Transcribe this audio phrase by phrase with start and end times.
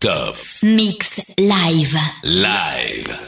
[0.00, 0.62] Tough.
[0.62, 1.96] Mix live.
[2.22, 3.27] Live.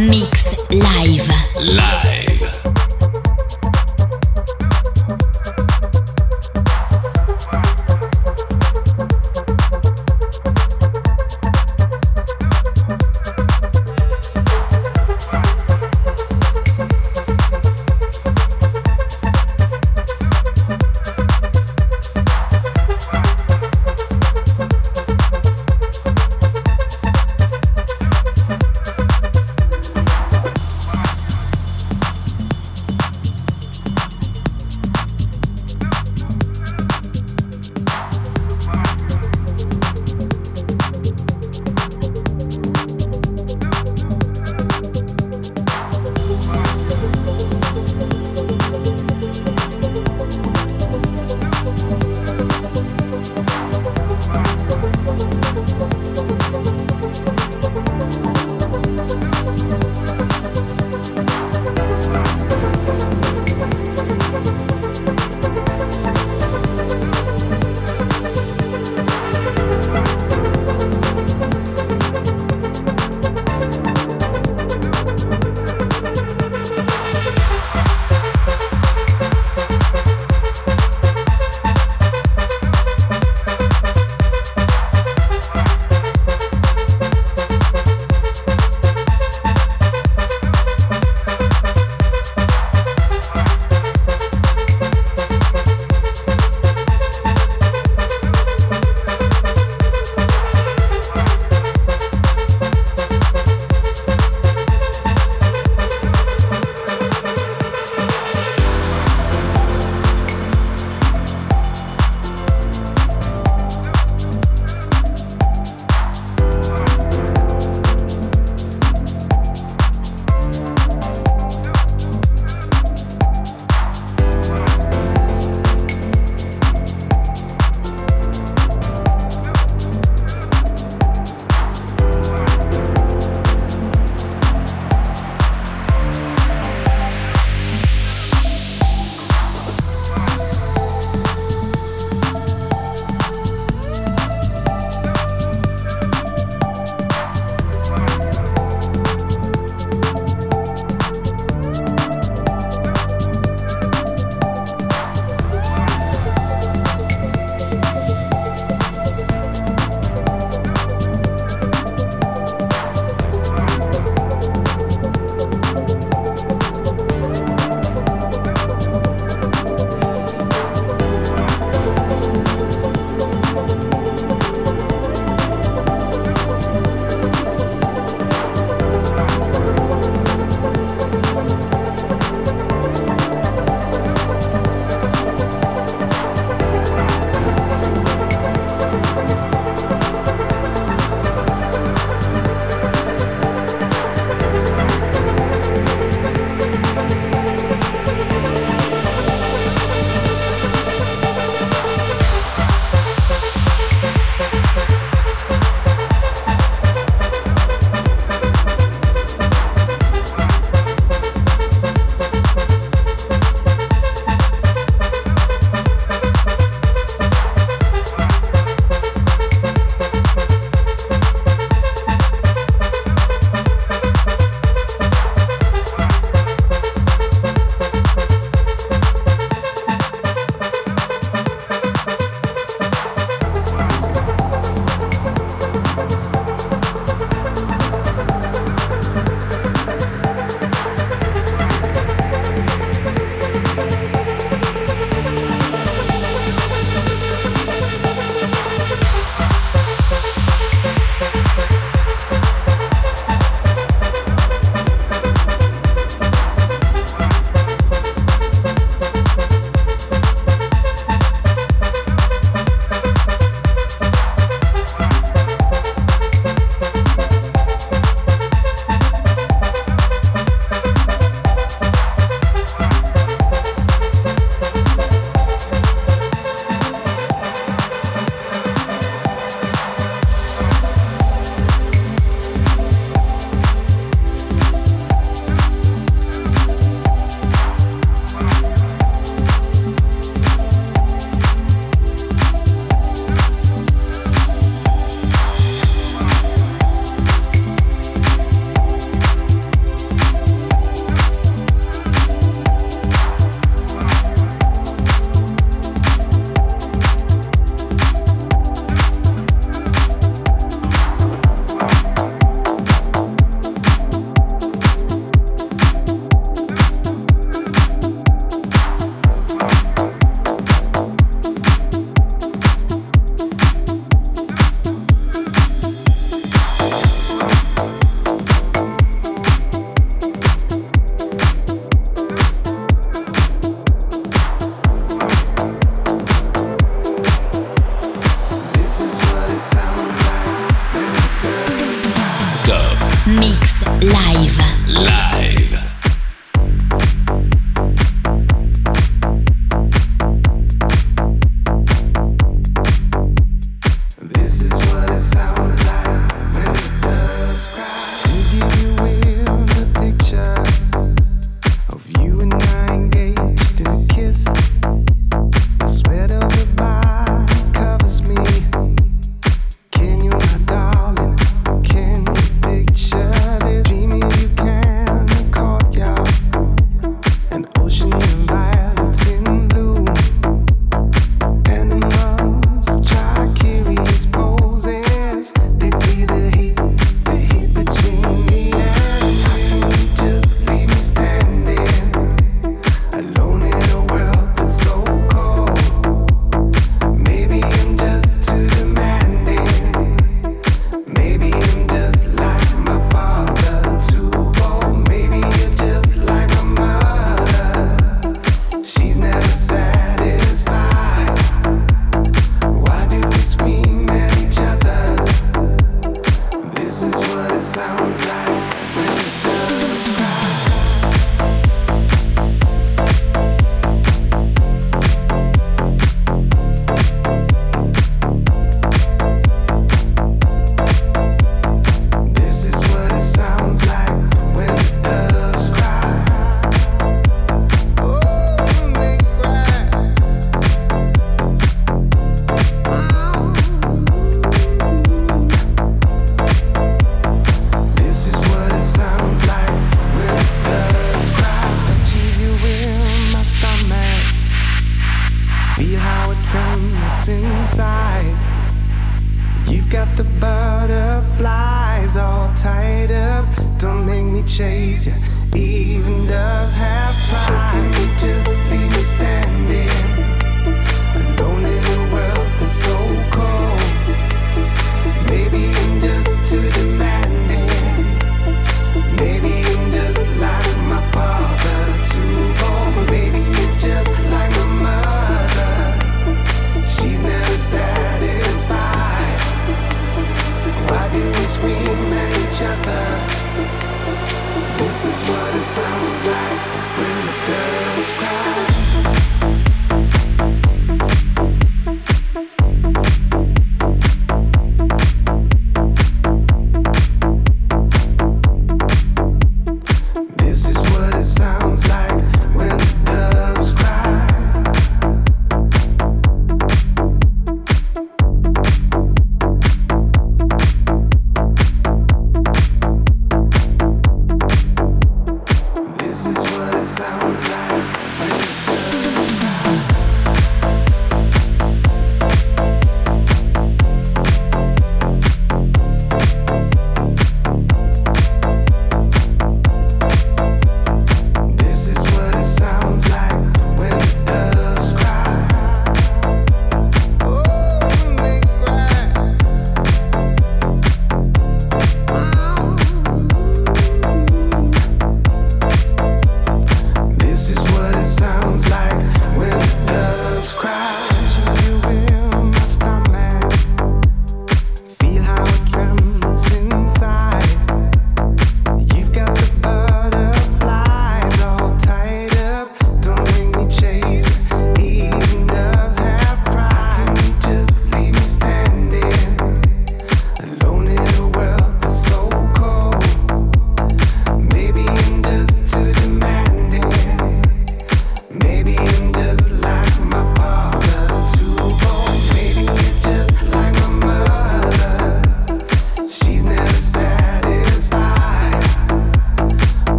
[0.00, 1.28] Mix live.
[1.62, 2.09] Live.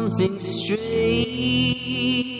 [0.00, 2.39] Something straight.